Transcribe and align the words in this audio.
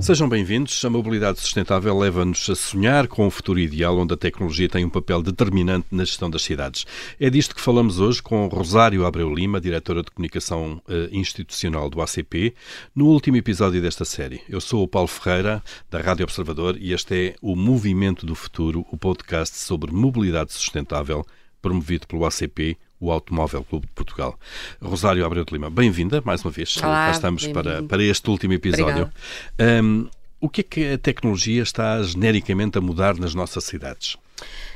Sejam 0.00 0.28
bem-vindos. 0.28 0.84
A 0.84 0.90
mobilidade 0.90 1.40
sustentável 1.40 1.96
leva-nos 1.96 2.50
a 2.50 2.56
sonhar 2.56 3.06
com 3.06 3.24
um 3.24 3.30
futuro 3.30 3.58
ideal 3.58 3.96
onde 3.96 4.12
a 4.12 4.16
tecnologia 4.16 4.68
tem 4.68 4.84
um 4.84 4.90
papel 4.90 5.22
determinante 5.22 5.86
na 5.92 6.04
gestão 6.04 6.28
das 6.28 6.42
cidades. 6.42 6.84
É 7.20 7.30
disto 7.30 7.54
que 7.54 7.60
falamos 7.60 8.00
hoje 8.00 8.20
com 8.20 8.48
Rosário 8.48 9.06
Abreu 9.06 9.32
Lima, 9.32 9.60
diretora 9.60 10.02
de 10.02 10.10
comunicação 10.10 10.82
uh, 10.88 11.08
institucional 11.12 11.88
do 11.88 12.02
ACP, 12.02 12.52
no 12.94 13.06
último 13.06 13.36
episódio 13.36 13.80
desta 13.80 14.04
série. 14.04 14.40
Eu 14.48 14.60
sou 14.60 14.82
o 14.82 14.88
Paulo 14.88 15.08
Ferreira, 15.08 15.62
da 15.88 16.00
Rádio 16.00 16.24
Observador, 16.24 16.76
e 16.80 16.92
este 16.92 17.14
é 17.14 17.34
o 17.40 17.54
Movimento 17.54 18.26
do 18.26 18.34
Futuro, 18.34 18.84
o 18.90 18.96
podcast 18.96 19.56
sobre 19.56 19.92
mobilidade 19.92 20.52
sustentável 20.52 21.24
promovido 21.62 22.06
pelo 22.06 22.26
ACP, 22.26 22.76
o 23.00 23.10
Automóvel 23.10 23.64
Clube 23.64 23.86
de 23.86 23.92
Portugal. 23.92 24.38
Rosário 24.82 25.24
Abreu 25.24 25.44
de 25.44 25.52
Lima, 25.52 25.70
bem-vinda 25.70 26.20
mais 26.24 26.44
uma 26.44 26.50
vez. 26.50 26.76
Olá, 26.78 27.06
Cá 27.06 27.10
estamos 27.12 27.46
para, 27.46 27.82
para 27.84 28.02
este 28.02 28.28
último 28.28 28.52
episódio. 28.52 29.10
Um, 29.58 30.08
o 30.40 30.48
que 30.48 30.60
é 30.60 30.64
que 30.64 30.92
a 30.94 30.98
tecnologia 30.98 31.62
está 31.62 32.02
genericamente 32.02 32.76
a 32.76 32.80
mudar 32.80 33.16
nas 33.16 33.32
nossas 33.32 33.62
cidades? 33.64 34.16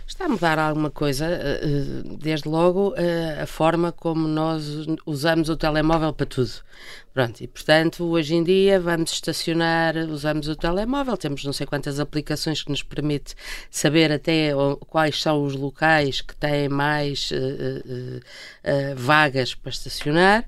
Está 0.07 0.27
a 0.27 0.29
mudar 0.29 0.57
alguma 0.59 0.89
coisa, 0.89 1.27
eh, 1.27 1.61
eh, 1.63 2.17
desde 2.19 2.49
logo 2.49 2.95
eh, 2.97 3.41
a 3.43 3.47
forma 3.47 3.91
como 3.91 4.29
nós 4.29 4.87
usamos 5.05 5.49
o 5.49 5.57
telemóvel 5.57 6.13
para 6.13 6.27
tudo. 6.27 6.53
Pronto, 7.13 7.41
e 7.41 7.49
portanto, 7.49 8.05
hoje 8.05 8.37
em 8.37 8.45
dia 8.45 8.79
vamos 8.79 9.13
estacionar, 9.13 9.97
usamos 9.97 10.47
o 10.47 10.55
telemóvel, 10.55 11.17
temos 11.17 11.45
não 11.45 11.53
sei 11.53 11.67
quantas 11.67 11.99
aplicações 11.99 12.63
que 12.63 12.71
nos 12.71 12.85
permite 12.85 13.35
saber 13.69 14.13
até 14.13 14.53
quais 14.89 15.21
são 15.21 15.45
os 15.45 15.55
locais 15.55 16.21
que 16.21 16.37
têm 16.37 16.69
mais 16.69 17.31
vagas 18.97 19.55
para 19.55 19.71
estacionar. 19.71 20.45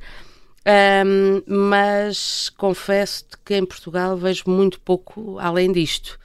Um, 1.05 1.43
mas 1.47 2.51
confesso-te 2.51 3.39
que 3.45 3.55
em 3.55 3.65
Portugal 3.65 4.17
vejo 4.17 4.45
muito 4.47 4.79
pouco 4.81 5.39
além 5.39 5.73
disto 5.73 6.19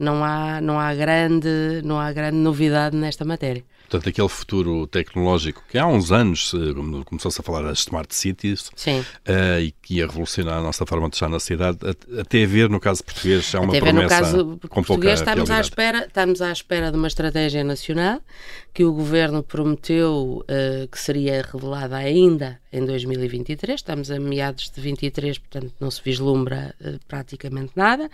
não 0.00 0.24
há, 0.24 0.60
não 0.60 0.80
há, 0.80 0.94
grande, 0.94 1.48
não 1.84 2.00
há 2.00 2.10
grande 2.12 2.36
novidade 2.36 2.96
nesta 2.96 3.24
matéria. 3.24 3.62
Portanto, 3.82 4.08
aquele 4.08 4.28
futuro 4.28 4.86
tecnológico 4.86 5.64
que 5.68 5.76
há 5.76 5.84
uns 5.84 6.12
anos 6.12 6.52
eh, 6.54 7.04
começou-se 7.04 7.40
a 7.40 7.42
falar 7.42 7.62
das 7.62 7.80
smart 7.80 8.14
cities 8.14 8.68
uh, 8.68 9.60
e 9.60 9.72
que 9.82 9.96
ia 9.96 10.06
revolucionar 10.06 10.58
a 10.58 10.62
nossa 10.62 10.86
forma 10.86 11.08
de 11.08 11.16
estar 11.16 11.28
na 11.28 11.40
cidade, 11.40 11.78
até 12.18 12.44
a 12.44 12.46
ver 12.46 12.70
no 12.70 12.78
caso 12.78 13.02
português 13.02 13.52
há 13.52 13.60
uma 13.60 13.70
até 13.70 13.80
promessa 13.80 14.02
no 14.02 14.08
caso 14.08 14.60
com 14.68 14.84
português 14.84 15.18
estamos 15.18 15.50
à 15.50 15.60
espera 15.60 16.06
Estamos 16.06 16.40
à 16.40 16.52
espera 16.52 16.92
de 16.92 16.96
uma 16.96 17.08
estratégia 17.08 17.64
nacional 17.64 18.20
que 18.72 18.84
o 18.84 18.92
Governo 18.92 19.42
prometeu 19.42 20.44
uh, 20.44 20.86
que 20.86 20.98
seria 20.98 21.42
revelada 21.42 21.96
ainda 21.96 22.59
em 22.72 22.84
2023, 22.86 23.80
estamos 23.80 24.10
a 24.10 24.20
meados 24.20 24.70
de 24.70 24.80
23, 24.80 25.38
portanto 25.38 25.74
não 25.80 25.90
se 25.90 26.00
vislumbra 26.04 26.74
uh, 26.80 26.98
praticamente 27.08 27.72
nada. 27.74 28.08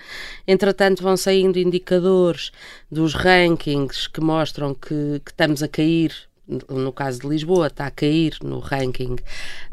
Entretanto 0.47 1.03
vão 1.03 1.17
saindo 1.17 1.59
indicadores 1.59 2.51
dos 2.91 3.13
rankings 3.13 4.09
que 4.09 4.21
mostram 4.21 4.75
que, 4.75 5.21
que 5.23 5.31
estamos 5.31 5.63
a 5.63 5.67
a 5.67 5.69
cair 5.69 6.13
no 6.69 6.93
caso 6.93 7.23
de 7.23 7.29
Lisboa, 7.29 7.67
está 7.67 7.87
a 7.87 7.91
cair 7.91 8.37
no 8.41 8.61
ranking 8.61 9.17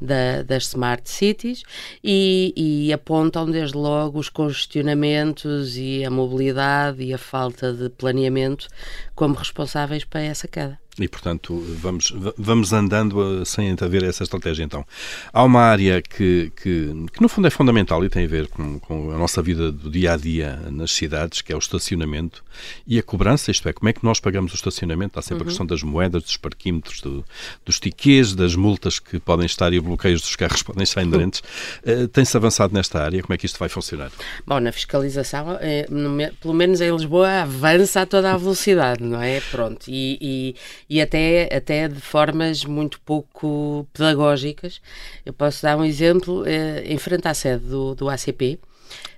da, 0.01 0.41
das 0.41 0.69
smart 0.69 1.07
cities 1.07 1.61
e, 2.03 2.51
e, 2.57 2.91
apontam 2.91 3.49
desde 3.49 3.77
logo 3.77 4.17
os 4.17 4.27
congestionamentos 4.27 5.77
e 5.77 6.03
a 6.03 6.09
mobilidade 6.09 7.03
e 7.03 7.13
a 7.13 7.17
falta 7.19 7.71
de 7.71 7.89
planeamento 7.89 8.67
como 9.13 9.35
responsáveis 9.35 10.03
para 10.03 10.21
essa 10.21 10.47
queda. 10.47 10.82
E, 10.99 11.07
portanto, 11.07 11.59
vamos, 11.81 12.13
vamos 12.37 12.71
andando 12.71 13.43
sem 13.47 13.75
haver 13.81 14.03
essa 14.03 14.23
estratégia, 14.23 14.63
então. 14.63 14.85
Há 15.31 15.43
uma 15.43 15.61
área 15.61 15.99
que, 16.03 16.51
que, 16.55 16.93
que 17.11 17.21
no 17.21 17.27
fundo, 17.27 17.47
é 17.47 17.49
fundamental 17.49 18.05
e 18.05 18.09
tem 18.09 18.25
a 18.25 18.27
ver 18.27 18.47
com, 18.47 18.79
com, 18.79 19.11
a 19.11 19.17
nossa 19.17 19.41
vida 19.41 19.71
do 19.71 19.89
dia 19.89 20.13
a 20.13 20.17
dia 20.17 20.55
nas 20.69 20.91
cidades, 20.91 21.41
que 21.41 21.51
é 21.51 21.55
o 21.55 21.59
estacionamento 21.59 22.43
e 22.85 22.99
a 22.99 23.03
cobrança, 23.03 23.49
isto 23.49 23.67
é, 23.67 23.73
como 23.73 23.89
é 23.89 23.93
que 23.93 24.03
nós 24.03 24.19
pagamos 24.19 24.51
o 24.51 24.55
estacionamento. 24.55 25.17
Há 25.17 25.23
sempre 25.23 25.37
uhum. 25.37 25.41
a 25.41 25.45
questão 25.47 25.65
das 25.65 25.81
moedas, 25.81 26.21
dos 26.21 26.37
parquímetros, 26.37 27.01
do, 27.01 27.25
dos 27.65 27.79
tiquês, 27.79 28.35
das 28.35 28.55
multas 28.55 28.99
que 28.99 29.19
podem 29.19 29.47
estar 29.47 29.73
e 29.73 29.79
bloqueios 29.79 30.21
dos 30.21 30.35
carros 30.35 30.61
podem 30.63 30.83
estar 30.83 31.01
inerentes. 31.01 31.41
Uh, 31.83 32.07
Tem-se 32.07 32.37
avançado 32.37 32.71
nesta 32.71 33.01
área? 33.01 33.23
Como 33.23 33.33
é 33.33 33.37
que 33.37 33.47
isto 33.47 33.57
vai 33.57 33.67
funcionar? 33.67 34.11
Bom, 34.45 34.59
na 34.59 34.71
fiscalização, 34.71 35.57
é, 35.59 35.87
no, 35.89 36.15
pelo 36.39 36.53
menos 36.53 36.81
em 36.81 36.91
Lisboa, 36.91 37.41
avança 37.41 38.01
a 38.01 38.05
toda 38.05 38.31
a 38.31 38.37
velocidade, 38.37 39.03
não 39.03 39.19
é? 39.19 39.41
Pronto. 39.49 39.85
e, 39.87 40.19
e 40.21 40.55
e 40.93 41.01
até, 41.01 41.49
até 41.51 41.87
de 41.87 41.99
formas 41.99 42.63
muito 42.65 43.01
pouco 43.01 43.87
pedagógicas. 43.91 44.79
Eu 45.25 45.33
posso 45.33 45.63
dar 45.63 45.75
um 45.75 45.83
exemplo 45.83 46.43
eh, 46.45 46.83
em 46.85 46.99
frente 46.99 47.27
à 47.27 47.33
sede 47.33 47.65
do, 47.65 47.95
do 47.95 48.07
ACP. 48.07 48.59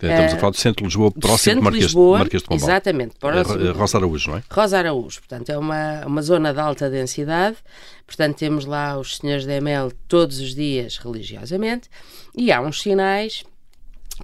Estamos 0.01 0.33
a 0.33 0.37
falar 0.37 0.51
do 0.51 0.57
centro 0.57 0.83
de 0.83 0.87
Lisboa, 0.87 1.11
próximo 1.11 1.37
centro 1.37 1.59
de 1.59 1.63
Marquês, 1.65 1.83
Lisboa, 1.83 2.19
Marquês 2.19 2.43
de 2.43 2.47
Pombal. 2.47 2.69
Exatamente. 2.69 3.15
Próximo, 3.19 3.67
é 3.67 3.71
Rosa 3.71 3.97
Araújo, 3.97 4.31
não 4.31 4.37
é? 4.37 4.43
Rosa 4.49 4.77
Araújo. 4.77 5.19
Portanto, 5.19 5.49
é 5.49 5.57
uma, 5.57 6.05
uma 6.05 6.21
zona 6.21 6.53
de 6.53 6.59
alta 6.61 6.89
densidade. 6.89 7.57
Portanto, 8.07 8.37
temos 8.37 8.65
lá 8.65 8.97
os 8.97 9.17
senhores 9.17 9.45
da 9.45 9.57
EML 9.57 9.91
todos 10.07 10.39
os 10.39 10.55
dias 10.55 10.97
religiosamente. 10.97 11.89
E 12.37 12.53
há 12.53 12.61
uns 12.61 12.81
sinais 12.81 13.43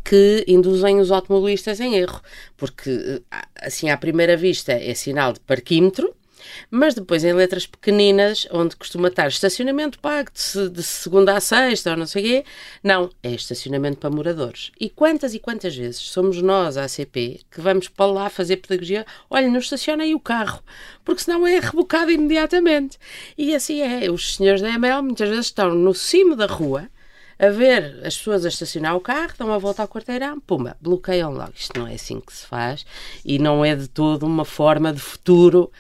que 0.06 0.46
induzem 0.48 1.02
os 1.02 1.12
automobilistas 1.12 1.82
em 1.82 1.96
erro, 1.96 2.22
porque 2.56 3.22
eh, 3.30 3.42
assim 3.62 3.90
à 3.90 3.98
primeira 3.98 4.38
vista 4.38 4.72
é 4.72 4.94
sinal 4.94 5.34
de 5.34 5.42
parquímetro, 5.42 6.16
mas 6.70 6.94
depois 6.94 7.24
em 7.24 7.34
letras 7.34 7.66
pequeninas, 7.66 8.48
onde 8.52 8.76
costuma 8.76 9.08
estar 9.08 9.28
estacionamento 9.28 10.00
pago 10.00 10.30
de, 10.70 10.84
segunda 10.84 11.36
a 11.36 11.40
sexta 11.40 11.92
ou 11.92 11.98
não 11.98 12.06
sei 12.06 12.22
o 12.22 12.26
quê, 12.26 12.46
não, 12.84 13.10
é 13.24 13.32
estacionamento 13.32 13.98
para 13.98 14.10
moradores. 14.10 14.72
E 14.80 14.90
quantas 14.90 15.34
e 15.34 15.40
quantas 15.40 15.76
vezes 15.76 16.02
somos 16.02 16.42
nós, 16.42 16.78
a 16.78 16.86
ACP, 16.86 17.42
que 17.50 17.62
vamos 17.62 17.88
para 17.88 18.12
lá 18.12 18.30
fazer 18.30 18.58
pedagogia, 18.58 19.06
olha, 19.30 19.48
não 19.48 19.60
estaciona 19.60 20.04
aí 20.04 20.16
o 20.16 20.20
carro, 20.20 20.62
porque 21.04 21.24
senão 21.24 21.46
é 21.46 21.60
rebocado 21.60 22.12
imediatamente. 22.12 22.98
E 23.38 23.56
assim 23.56 23.82
é, 23.82 24.10
os 24.10 24.36
senhores 24.36 24.62
da 24.62 24.70
ML 24.70 25.02
muitas 25.02 25.30
vezes 25.30 25.48
estão 25.48 25.74
no 25.74 25.94
cimo 25.94 26.36
da 26.36 26.46
rua, 26.46 26.90
a 27.42 27.50
ver 27.50 28.00
as 28.06 28.16
pessoas 28.16 28.46
a 28.46 28.50
estacionar 28.50 28.96
o 28.96 29.00
carro, 29.00 29.32
dão 29.36 29.48
uma 29.48 29.58
volta 29.58 29.82
ao 29.82 29.88
quarteirão, 29.88 30.40
pumba, 30.40 30.78
bloqueiam 30.80 31.32
logo. 31.32 31.52
Isto 31.56 31.80
não 31.80 31.88
é 31.88 31.96
assim 31.96 32.20
que 32.20 32.32
se 32.32 32.46
faz 32.46 32.86
e 33.26 33.40
não 33.40 33.66
é 33.66 33.76
de 33.76 33.88
todo 33.88 34.28
uma 34.28 34.46
forma 34.46 34.94
de 34.94 35.00
futuro 35.00 35.72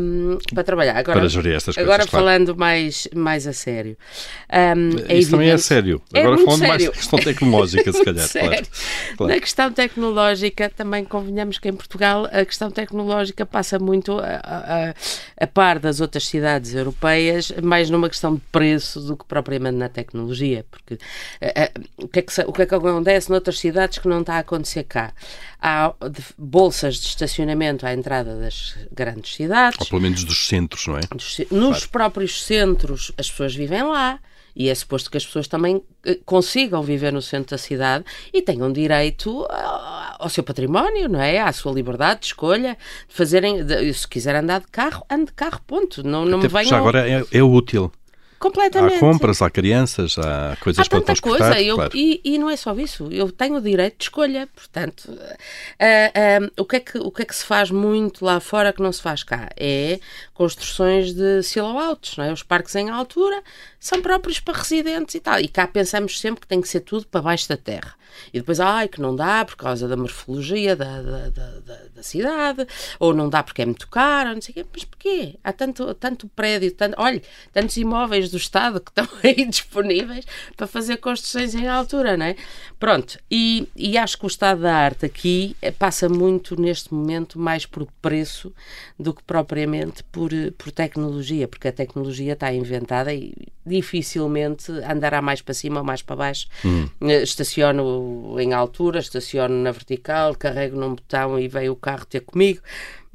um, 0.00 0.38
para 0.54 0.64
trabalhar. 0.64 0.96
Agora, 0.96 1.18
para 1.18 1.28
gerir 1.28 1.54
estas 1.54 1.74
coisas. 1.74 1.92
Agora 1.92 2.08
claro. 2.08 2.24
falando 2.24 2.56
mais, 2.56 3.06
mais 3.14 3.46
a 3.46 3.52
sério. 3.52 3.98
Um, 4.50 4.96
é 5.06 5.20
também 5.28 5.50
é 5.50 5.58
sério. 5.58 6.00
É 6.14 6.20
agora 6.20 6.38
falando 6.38 6.58
sério. 6.58 6.68
mais 6.68 6.84
da 6.86 6.90
questão 6.90 7.18
tecnológica, 7.18 7.92
se 7.92 8.04
calhar. 8.04 8.28
claro. 8.32 8.66
claro. 9.18 9.34
Na 9.34 9.40
questão 9.40 9.70
tecnológica, 9.70 10.70
também 10.70 11.04
convenhamos 11.04 11.58
que 11.58 11.68
em 11.68 11.74
Portugal 11.74 12.26
a 12.32 12.46
questão 12.46 12.70
tecnológica 12.70 13.44
passa 13.44 13.78
muito 13.78 14.18
a, 14.18 14.40
a, 14.42 14.94
a 15.38 15.46
par 15.46 15.78
das 15.78 16.00
outras 16.00 16.26
cidades 16.26 16.74
europeias, 16.74 17.52
mais 17.62 17.90
numa 17.90 18.08
questão 18.08 18.34
de 18.34 18.40
preço 18.50 19.00
do 19.00 19.18
que 19.18 19.26
propriamente 19.26 19.76
na 19.76 19.90
tecnologia 19.90 20.64
porque 20.82 20.94
uh, 20.94 22.04
o, 22.04 22.08
que 22.08 22.18
é 22.20 22.22
que, 22.22 22.40
o 22.42 22.52
que 22.52 22.62
é 22.62 22.66
que 22.66 22.74
acontece 22.74 23.30
noutras 23.30 23.58
cidades 23.58 23.98
que 23.98 24.08
não 24.08 24.20
está 24.20 24.34
a 24.34 24.38
acontecer 24.38 24.84
cá? 24.84 25.12
Há 25.60 25.92
bolsas 26.36 26.96
de 26.96 27.06
estacionamento 27.08 27.84
à 27.86 27.92
entrada 27.92 28.38
das 28.38 28.76
grandes 28.92 29.34
cidades. 29.34 29.78
Ou 29.80 29.86
pelo 29.86 30.02
menos 30.02 30.24
dos 30.24 30.46
centros, 30.46 30.86
não 30.86 30.96
é? 30.96 31.00
Dos, 31.14 31.38
nos 31.50 31.78
claro. 31.78 31.88
próprios 31.90 32.44
centros, 32.44 33.12
as 33.18 33.30
pessoas 33.30 33.54
vivem 33.54 33.82
lá 33.82 34.20
e 34.58 34.68
é 34.68 34.74
suposto 34.74 35.08
que 35.08 35.16
as 35.16 35.24
pessoas 35.24 35.46
também 35.46 35.80
eh, 36.04 36.18
consigam 36.26 36.82
viver 36.82 37.12
no 37.12 37.22
centro 37.22 37.52
da 37.52 37.58
cidade 37.58 38.04
e 38.32 38.42
tenham 38.42 38.72
direito 38.72 39.46
ao 40.18 40.28
seu 40.28 40.42
património, 40.42 41.08
não 41.08 41.22
é? 41.22 41.38
À 41.38 41.52
sua 41.52 41.72
liberdade 41.72 42.20
de 42.20 42.26
escolha, 42.26 42.76
de 43.08 43.14
fazerem, 43.14 43.64
de, 43.64 43.94
se 43.94 44.08
quiser 44.08 44.34
andar 44.34 44.60
de 44.60 44.66
carro, 44.66 45.04
ande 45.08 45.26
de 45.26 45.32
carro, 45.32 45.60
ponto. 45.64 46.02
Não, 46.02 46.24
não 46.24 46.38
me 46.38 46.48
venham... 46.48 46.64
Já 46.64 46.78
agora 46.78 47.08
é, 47.08 47.24
é 47.30 47.42
útil. 47.42 47.92
Completamente. 48.38 48.96
Há 48.96 49.00
compras, 49.00 49.42
há 49.42 49.50
crianças, 49.50 50.16
há 50.18 50.56
coisas 50.60 50.86
há 50.86 50.88
para 50.88 51.00
transportar. 51.00 51.48
Coisa. 51.54 51.62
Eu, 51.62 51.74
claro. 51.76 51.90
e, 51.94 52.20
e, 52.24 52.38
não 52.38 52.48
é 52.48 52.56
só 52.56 52.72
isso, 52.74 53.08
eu 53.10 53.32
tenho 53.32 53.56
o 53.56 53.60
direito 53.60 53.98
de 53.98 54.04
escolha, 54.04 54.48
portanto, 54.54 55.10
uh, 55.10 56.44
uh, 56.44 56.50
o, 56.56 56.64
que 56.64 56.76
é 56.76 56.80
que, 56.80 56.98
o 56.98 57.10
que 57.10 57.22
é 57.22 57.24
que 57.24 57.34
se 57.34 57.44
faz 57.44 57.70
muito 57.70 58.24
lá 58.24 58.38
fora 58.38 58.72
que 58.72 58.80
não 58.80 58.92
se 58.92 59.02
faz 59.02 59.22
cá? 59.22 59.48
É 59.56 59.98
construções 60.34 61.12
de 61.12 61.42
silo-outs, 61.42 62.16
não 62.16 62.24
é? 62.24 62.32
Os 62.32 62.44
parques 62.44 62.74
em 62.76 62.88
altura 62.88 63.42
são 63.80 64.00
próprios 64.00 64.38
para 64.38 64.56
residentes 64.56 65.16
e 65.16 65.20
tal. 65.20 65.40
E 65.40 65.48
cá 65.48 65.66
pensamos 65.66 66.20
sempre 66.20 66.42
que 66.42 66.46
tem 66.46 66.60
que 66.60 66.68
ser 66.68 66.80
tudo 66.80 67.06
para 67.06 67.22
baixo 67.22 67.48
da 67.48 67.56
terra. 67.56 67.98
E 68.32 68.38
depois, 68.38 68.60
ai, 68.60 68.88
que 68.88 69.00
não 69.00 69.14
dá 69.14 69.44
por 69.44 69.56
causa 69.56 69.86
da 69.86 69.96
morfologia 69.96 70.74
da, 70.74 71.02
da, 71.02 71.30
da, 71.30 71.76
da 71.94 72.02
cidade, 72.02 72.66
ou 72.98 73.14
não 73.14 73.28
dá 73.28 73.42
porque 73.42 73.62
é 73.62 73.66
muito 73.66 73.88
caro, 73.88 74.34
não 74.34 74.40
sei 74.40 74.52
o 74.52 74.54
quê. 74.54 74.66
Mas 74.72 74.84
porquê? 74.84 75.34
Há 75.42 75.52
tanto, 75.52 75.94
tanto 75.94 76.28
prédio, 76.28 76.70
tanto, 76.72 76.94
olha, 76.98 77.22
tantos 77.52 77.76
imóveis 77.76 78.27
do 78.30 78.36
Estado 78.36 78.80
que 78.80 78.90
estão 78.98 79.08
aí 79.22 79.44
disponíveis 79.46 80.24
para 80.56 80.66
fazer 80.66 80.98
construções 80.98 81.54
em 81.54 81.66
altura, 81.66 82.16
não 82.16 82.26
é? 82.26 82.36
Pronto, 82.78 83.18
e, 83.30 83.68
e 83.76 83.98
acho 83.98 84.18
que 84.18 84.24
o 84.24 84.28
estado 84.28 84.62
da 84.62 84.74
arte 84.74 85.06
aqui 85.06 85.56
eh, 85.60 85.70
passa 85.70 86.08
muito 86.08 86.60
neste 86.60 86.94
momento 86.94 87.38
mais 87.38 87.66
por 87.66 87.86
preço 88.00 88.52
do 88.98 89.12
que 89.12 89.22
propriamente 89.22 90.04
por, 90.04 90.32
eh, 90.32 90.52
por 90.56 90.70
tecnologia, 90.70 91.48
porque 91.48 91.68
a 91.68 91.72
tecnologia 91.72 92.34
está 92.34 92.52
inventada 92.52 93.12
e 93.12 93.34
dificilmente 93.66 94.72
andará 94.72 95.20
mais 95.20 95.42
para 95.42 95.54
cima 95.54 95.80
ou 95.80 95.84
mais 95.84 96.02
para 96.02 96.16
baixo. 96.16 96.48
Hum. 96.64 96.88
Estaciono 97.00 98.38
em 98.38 98.52
altura, 98.52 99.00
estaciono 99.00 99.54
na 99.62 99.70
vertical, 99.70 100.34
carrego 100.34 100.78
num 100.78 100.94
botão 100.94 101.38
e 101.38 101.48
vem 101.48 101.68
o 101.68 101.76
carro 101.76 102.06
ter 102.06 102.20
comigo 102.20 102.60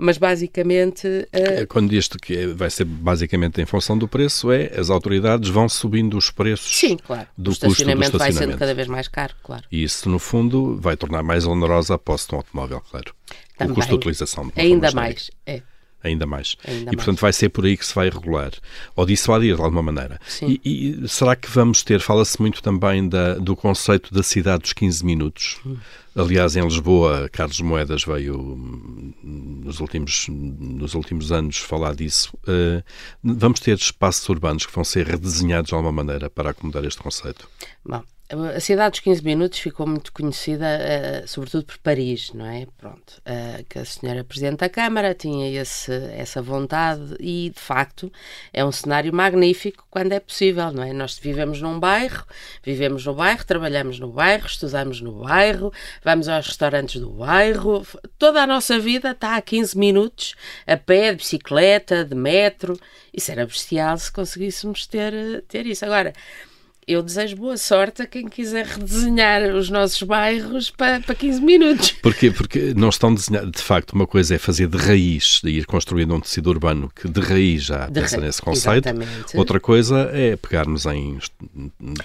mas 0.04 0.18
basicamente. 0.18 1.08
Uh... 1.08 1.66
Quando 1.68 1.90
diz 1.90 2.08
que 2.22 2.48
vai 2.48 2.70
ser 2.70 2.84
basicamente 2.84 3.62
em 3.62 3.66
função 3.66 3.98
do 3.98 4.08
preço, 4.08 4.52
é 4.52 4.72
as 4.78 4.90
autoridades 4.90 5.50
vão 5.50 5.70
subindo 5.70 6.18
os 6.18 6.30
preços 6.30 6.78
Sim, 6.78 6.98
claro. 6.98 7.28
do 7.38 7.52
o 7.52 7.54
custo 7.54 7.68
do 7.68 7.72
estacionamento. 7.72 8.18
vai 8.18 8.32
sendo 8.32 8.58
cada 8.58 8.74
vez 8.74 8.88
mais 8.88 9.08
caro, 9.08 9.34
claaro. 9.42 9.64
E 9.72 9.84
isso, 9.84 10.10
no 10.10 10.20
fundo, 10.20 10.78
vai 10.80 10.98
tornar 10.98 11.24
mais 11.24 11.48
onerosa 11.48 11.96
a 11.96 11.98
posse 11.98 12.28
de 12.28 12.36
um 12.36 12.38
automóvel, 12.38 12.82
claro. 12.82 13.14
Também. 13.58 13.72
O 13.72 13.76
custo 13.76 13.90
de 13.90 13.96
utilização. 13.96 14.48
De 14.48 14.62
Ainda 14.62 14.92
mais, 14.92 15.32
é 15.46 15.62
ainda 16.04 16.26
mais. 16.26 16.56
Ainda 16.68 16.92
e, 16.92 16.96
portanto, 16.96 17.08
mais. 17.16 17.22
vai 17.22 17.34
ser 17.34 17.50
por 17.50 17.66
aí 17.66 17.78
que 17.78 17.86
se 17.86 17.96
vai 17.96 18.10
regular, 18.10 18.52
ou 18.96 19.06
dissuadir 19.06 19.56
de 19.56 19.62
alguma 19.62 19.82
maneira. 19.82 20.20
E, 20.42 20.62
e 20.64 21.08
será 21.08 21.36
que 21.36 21.50
vamos 21.50 21.84
ter, 21.84 22.00
fala-se 22.00 22.40
muito 22.40 22.62
também 22.62 23.08
da, 23.08 23.36
do 23.36 23.56
conceito 23.56 24.14
da 24.14 24.24
cidade 24.24 24.64
dos 24.64 24.74
15 24.74 25.06
minutos? 25.06 25.60
Hum. 25.66 25.78
Aliás, 26.16 26.56
em 26.56 26.64
Lisboa, 26.64 27.28
Carlos 27.32 27.60
Moedas 27.62 28.04
veio 28.04 28.40
hum, 28.40 29.14
nos 29.64 29.80
últimos, 29.80 30.28
nos 30.30 30.94
últimos 30.94 31.32
anos 31.32 31.58
falar 31.58 31.96
disso. 31.96 32.32
Uh, 32.48 32.84
vamos 33.24 33.60
ter 33.60 33.76
espaços 33.76 34.28
urbanos 34.30 34.66
que 34.66 34.74
vão 34.74 34.84
ser 34.84 35.08
redesenhados 35.08 35.70
de 35.70 35.74
alguma 35.74 35.92
maneira 35.92 36.30
para 36.30 36.52
acomodar 36.52 36.86
este 36.86 37.02
conceito? 37.02 37.50
Bom, 37.84 38.04
a 38.56 38.60
cidade 38.60 38.92
dos 38.92 39.00
15 39.02 39.24
minutos 39.24 39.60
ficou 39.60 39.86
muito 39.86 40.12
conhecida, 40.12 40.66
uh, 40.66 41.28
sobretudo 41.28 41.66
por 41.66 41.78
Paris, 41.78 42.32
não 42.34 42.46
é? 42.46 42.66
Pronto, 42.78 43.22
uh, 43.22 43.64
que 43.70 43.80
a 43.80 43.86
senhora 43.86 44.24
Presidente 44.24 44.60
da 44.60 44.70
Câmara 44.70 45.14
tinha 45.14 45.50
esse, 45.62 45.92
essa 46.16 46.42
vontade 46.42 47.16
e, 47.20 47.52
de 47.54 47.60
facto, 47.60 48.12
é 48.52 48.64
um 48.64 48.72
cenário 48.72 49.14
magnífico 49.14 49.86
quando 49.90 50.14
é 50.14 50.20
possível, 50.20 50.72
não 50.72 50.84
é? 50.84 50.94
Nós 50.94 51.18
vivemos 51.18 51.62
num 51.62 51.80
bairro, 51.80 52.26
vivemos 52.64 53.06
no 53.06 53.14
bairro, 53.14 53.46
trabalhamos 53.46 54.00
no 54.00 54.12
bairro, 54.12 54.46
estudamos 54.46 55.02
no 55.02 55.24
bairro, 55.24 55.72
vamos 56.04 56.28
aos 56.28 56.48
restaurantes 56.48 57.00
do 57.00 57.10
bairro, 57.12 57.86
toda 58.18 58.42
a 58.42 58.48
nossa 58.48 58.80
vida 58.80 59.12
está 59.12 59.36
a 59.36 59.42
15 59.42 59.78
minutos, 59.78 60.36
a 60.66 60.78
pé, 60.78 61.12
de 61.12 61.18
bicicleta, 61.18 62.04
de 62.04 62.16
metro. 62.16 62.80
Isso 63.14 63.32
era 63.32 63.46
bestial 63.46 63.98
se 63.98 64.12
conseguíssemos 64.12 64.88
ter, 64.88 65.44
ter 65.48 65.66
isso. 65.68 65.86
Agora, 65.86 66.14
eu 66.88 67.02
desejo 67.02 67.36
boa 67.36 67.58
sorte 67.58 68.02
a 68.02 68.06
quem 68.06 68.28
quiser 68.28 68.66
redesenhar 68.66 69.44
os 69.56 69.70
nossos 69.70 70.02
bairros 70.04 70.70
para, 70.70 71.00
para 71.00 71.16
15 71.16 71.42
minutos. 71.42 71.92
Porquê? 72.02 72.32
Porque 72.32 72.74
não 72.76 72.90
estão 72.90 73.14
desenhados. 73.14 73.52
De 73.52 73.62
facto, 73.62 73.94
uma 73.94 74.08
coisa 74.08 74.36
é 74.36 74.38
fazer 74.38 74.68
de 74.68 74.78
raiz, 74.78 75.40
de 75.44 75.50
ir 75.50 75.66
construindo 75.66 76.14
um 76.14 76.20
tecido 76.20 76.50
urbano 76.50 76.92
que 76.94 77.08
de 77.08 77.20
raiz 77.22 77.64
já 77.64 77.88
de 77.88 78.02
pensa 78.02 78.18
nesse 78.18 78.42
conceito. 78.42 78.88
Exatamente. 78.88 79.38
Outra 79.38 79.60
coisa 79.60 80.10
é 80.14 80.36
pegarmos 80.36 80.86
em 80.86 81.18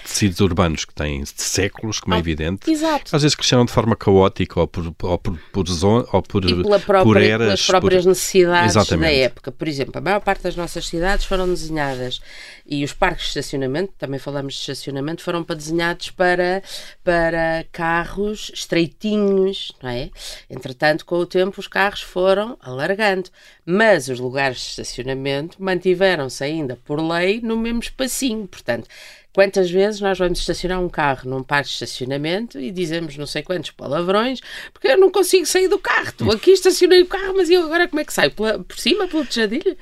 tecidos 0.03 0.39
urbanos 0.39 0.85
que 0.85 0.93
têm 0.93 1.23
séculos, 1.25 1.99
como 1.99 2.15
é 2.15 2.17
oh, 2.17 2.19
evidente. 2.19 2.69
Exato. 2.69 3.15
Às 3.15 3.21
vezes 3.21 3.35
cresceram 3.35 3.65
de 3.65 3.71
forma 3.71 3.95
caótica 3.95 4.59
ou 4.59 4.67
por, 4.67 4.93
ou 5.03 5.17
por, 5.17 5.39
por, 5.51 5.67
zona, 5.69 6.05
ou 6.11 6.21
por, 6.21 6.41
pela 6.41 6.79
própria, 6.79 7.03
por 7.03 7.17
eras. 7.17 7.47
Pelas 7.47 7.67
próprias 7.67 8.03
por... 8.03 8.09
necessidades 8.09 8.75
Exatamente. 8.75 9.11
da 9.11 9.11
época. 9.11 9.51
Por 9.51 9.67
exemplo, 9.67 9.93
a 9.97 10.01
maior 10.01 10.21
parte 10.21 10.43
das 10.43 10.55
nossas 10.55 10.87
cidades 10.87 11.25
foram 11.25 11.47
desenhadas 11.47 12.21
e 12.65 12.83
os 12.83 12.93
parques 12.93 13.23
de 13.23 13.39
estacionamento, 13.39 13.93
também 13.97 14.19
falamos 14.19 14.53
de 14.53 14.59
estacionamento, 14.71 15.23
foram 15.23 15.43
para 15.43 15.55
desenhados 15.55 16.11
para, 16.11 16.61
para 17.03 17.65
carros 17.71 18.51
estreitinhos, 18.53 19.71
não 19.81 19.89
é? 19.89 20.09
Entretanto, 20.49 21.05
com 21.05 21.15
o 21.15 21.25
tempo, 21.25 21.59
os 21.59 21.67
carros 21.67 22.01
foram 22.01 22.57
alargando, 22.61 23.29
mas 23.65 24.07
os 24.09 24.19
lugares 24.19 24.57
de 24.57 24.69
estacionamento 24.69 25.61
mantiveram-se 25.61 26.43
ainda 26.43 26.77
por 26.85 27.01
lei 27.01 27.41
no 27.41 27.57
mesmo 27.57 27.79
espacinho, 27.79 28.47
portanto. 28.47 28.87
Quantas 29.31 29.69
vezes 29.69 30.01
nós 30.01 30.17
vamos 30.17 30.39
estacionar 30.39 30.81
um 30.81 30.89
carro 30.89 31.29
num 31.29 31.43
parque 31.43 31.69
de 31.69 31.75
estacionamento 31.75 32.59
e 32.59 32.71
dizemos 32.71 33.15
não 33.15 33.27
sei 33.27 33.43
quantos 33.43 33.69
palavrões 33.69 34.41
porque 34.73 34.87
eu 34.87 34.97
não 34.97 35.11
consigo 35.11 35.45
sair 35.45 35.67
do 35.67 35.77
carro. 35.77 36.09
Estou 36.09 36.31
aqui, 36.31 36.51
estacionei 36.51 37.03
o 37.03 37.05
carro, 37.05 37.35
mas 37.37 37.47
eu 37.49 37.63
agora 37.63 37.87
como 37.87 38.01
é 38.01 38.05
que 38.05 38.11
saio? 38.11 38.31
por 38.31 38.77
cima, 38.77 39.07
pelo 39.07 39.25
tejadilho? 39.25 39.77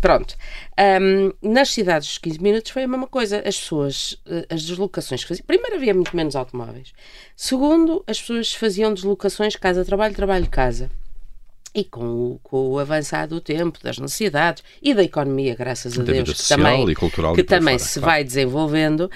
Pronto. 0.00 0.34
Um, 0.78 1.32
nas 1.42 1.70
cidades 1.70 2.08
dos 2.08 2.18
15 2.18 2.42
minutos 2.42 2.70
foi 2.70 2.84
a 2.84 2.88
mesma 2.88 3.06
coisa. 3.06 3.42
As 3.46 3.58
pessoas, 3.58 4.18
eh, 4.26 4.46
as 4.48 4.62
deslocações 4.62 5.22
que 5.22 5.28
faziam. 5.28 5.44
Primeiro, 5.46 5.76
havia 5.76 5.94
muito 5.94 6.16
menos 6.16 6.34
automóveis. 6.34 6.92
Segundo, 7.36 8.02
as 8.06 8.18
pessoas 8.20 8.52
faziam 8.54 8.94
deslocações 8.94 9.56
casa-trabalho, 9.56 10.14
trabalho-casa. 10.14 10.90
E 11.72 11.84
com 11.84 12.02
o, 12.02 12.40
com 12.42 12.70
o 12.70 12.78
avançado 12.80 13.36
do 13.36 13.40
tempo, 13.40 13.78
das 13.80 13.96
necessidades 13.96 14.64
e 14.82 14.92
da 14.92 15.04
economia, 15.04 15.54
graças 15.54 15.96
a 15.96 16.02
Deus, 16.02 16.32
que 16.32 16.48
também, 16.48 16.84
que 17.36 17.44
também 17.44 17.78
fora, 17.78 17.88
se 17.88 18.00
claro. 18.00 18.12
vai 18.12 18.24
desenvolvendo, 18.24 19.08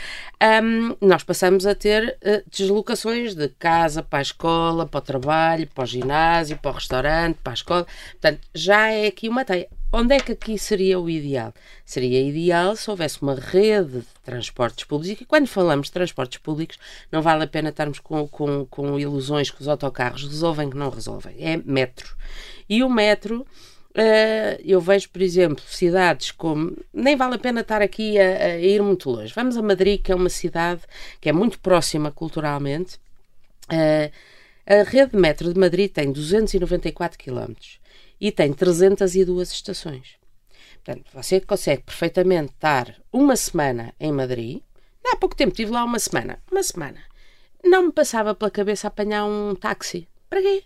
um, 0.63 0.97
nós 1.05 1.25
passamos 1.25 1.67
a 1.67 1.75
ter 1.75 2.17
uh, 2.23 2.49
deslocações 2.49 3.35
de 3.35 3.49
casa 3.49 4.05
para 4.05 4.21
a 4.21 4.23
escola, 4.23 4.87
para 4.87 4.99
o 4.99 5.01
trabalho, 5.01 5.67
para 5.75 5.83
o 5.83 5.87
ginásio, 5.87 6.57
para 6.59 6.71
o 6.71 6.75
restaurante, 6.75 7.39
para 7.43 7.53
a 7.53 7.55
escola. 7.55 7.87
Portanto, 8.13 8.41
já 8.55 8.89
é 8.89 9.09
aqui 9.09 9.29
uma 9.29 9.45
teia. 9.45 9.67
Onde 9.97 10.17
é 10.17 10.19
que 10.19 10.33
aqui 10.33 10.59
seria 10.59 10.99
o 10.99 11.09
ideal? 11.09 11.55
Seria 11.85 12.21
ideal 12.21 12.75
se 12.75 12.91
houvesse 12.91 13.23
uma 13.23 13.37
rede 13.37 14.01
de 14.01 14.07
transportes 14.25 14.83
públicos, 14.83 15.21
e 15.21 15.25
quando 15.25 15.47
falamos 15.47 15.87
de 15.87 15.93
transportes 15.93 16.39
públicos, 16.39 16.81
não 17.13 17.23
vale 17.23 17.45
a 17.45 17.47
pena 17.47 17.69
estarmos 17.69 18.01
com, 18.01 18.27
com, 18.27 18.67
com 18.67 18.99
ilusões 18.99 19.53
que 19.53 19.61
os 19.61 19.69
autocarros 19.69 20.25
resolvem 20.25 20.69
que 20.69 20.77
não 20.77 20.91
resolvem. 20.91 21.37
É 21.39 21.57
metro. 21.59 22.17
E 22.69 22.83
o 22.83 22.91
metro. 22.91 23.47
Uh, 23.93 24.59
eu 24.65 24.81
vejo, 24.81 25.09
por 25.11 25.23
exemplo, 25.23 25.63
cidades 25.69 26.33
como. 26.33 26.77
Nem 26.93 27.15
vale 27.15 27.37
a 27.37 27.39
pena 27.39 27.61
estar 27.61 27.81
aqui 27.81 28.19
a, 28.19 28.47
a, 28.47 28.59
ir 28.59 28.83
muito 28.83 29.09
longe. 29.09 29.33
Vamos 29.33 29.57
a 29.57 29.63
Madrid, 29.63 30.03
que 30.03 30.11
é 30.11 30.15
uma 30.17 30.29
cidade 30.29 30.81
que 31.21 31.29
é 31.29 31.33
muito 31.33 31.61
próxima 31.61 32.11
culturalmente. 32.11 32.97
Uh, 33.71 34.11
a 34.67 34.83
rede 34.83 35.13
de 35.13 35.19
metro 35.19 35.53
de 35.53 35.61
Madrid 35.61 35.91
tem 35.91 36.11
294 36.11 37.19
quilómetros 37.19 37.79
e 38.21 38.33
tem 38.33 38.53
302 38.53 39.51
estações. 39.51 40.17
Portanto, 40.83 41.11
você 41.13 41.41
consegue 41.41 41.83
perfeitamente 41.83 42.53
estar 42.53 42.95
uma 43.13 43.37
semana 43.37 43.95
em 43.99 44.13
Madrid. 44.13 44.61
Há 45.05 45.17
pouco 45.17 45.37
tempo 45.37 45.53
estive 45.53 45.71
lá 45.71 45.85
uma 45.85 45.99
semana. 45.99 46.39
Uma 46.51 46.63
semana. 46.63 47.03
Não 47.63 47.87
me 47.87 47.93
passava 47.93 48.35
pela 48.35 48.51
cabeça 48.51 48.89
apanhar 48.89 49.25
um 49.25 49.55
táxi. 49.55 50.09
Para 50.29 50.43
quê? 50.43 50.65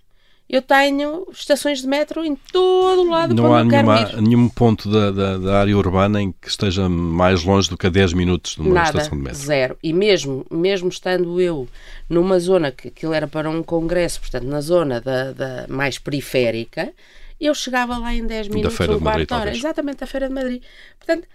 Eu 0.49 0.63
tenho 0.63 1.27
estações 1.31 1.83
de 1.83 1.87
metro 1.87 2.25
em 2.25 2.35
todo 2.35 3.03
o 3.03 3.11
lado 3.11 3.35
Não 3.35 3.55
há 3.55 3.63
nenhuma, 3.63 4.13
nenhum 4.21 4.49
ponto 4.49 4.91
da, 4.91 5.11
da, 5.11 5.37
da, 5.37 5.61
área 5.61 5.77
urbana 5.77 6.23
em 6.23 6.33
que 6.33 6.49
esteja 6.49 6.89
mais 6.89 7.45
longe 7.45 7.69
do 7.69 7.77
que 7.77 7.87
a 7.87 7.91
10 7.91 8.15
minutos 8.15 8.55
de 8.55 8.63
uma 8.63 8.75
Nada, 8.75 8.89
estação 8.89 9.19
de 9.19 9.25
metro. 9.25 9.39
Zero. 9.39 9.79
E 9.83 9.93
mesmo, 9.93 10.47
mesmo 10.51 10.89
estando 10.89 11.39
eu 11.39 11.69
numa 12.09 12.41
zona 12.41 12.73
que 12.73 12.89
aquilo 12.89 13.13
era 13.13 13.29
para 13.29 13.51
um 13.51 13.63
congresso, 13.63 14.21
portanto, 14.21 14.45
na 14.45 14.63
zona 14.63 15.03
da, 15.03 15.33
da 15.33 15.67
mais 15.69 15.99
periférica, 15.99 16.95
eu 17.39 17.55
chegava 17.55 17.99
lá 17.99 18.15
em 18.15 18.27
10 18.27 18.49
minutos. 18.49 18.73
Da 18.73 18.77
Feira 18.77 18.97
de 18.97 19.05
Madrid, 19.05 19.33
hora. 19.33 19.51
Exatamente, 19.55 19.99
da 19.99 20.07
Feira 20.07 20.29
de 20.29 20.35
Madrid. 20.35 20.63
Portanto, 20.99 21.29